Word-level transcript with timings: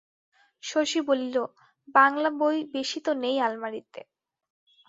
শশী 0.63 0.99
বলিল, 1.01 1.35
বাঙলা 1.95 2.29
বই 2.39 2.57
বেশি 2.73 2.99
তো 3.05 3.11
নেই 3.23 3.37
আলমারিতে। 3.39 4.01